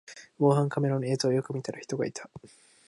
[0.39, 2.27] 防犯カメラの映像をよく見たら人がいた